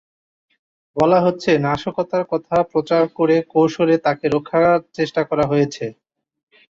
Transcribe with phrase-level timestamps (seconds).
[0.97, 5.85] বলা হচ্ছে, নাশকতার কথা প্রচার করে কৌশলে তাঁকে রক্ষার চেষ্টা করা হয়েছে।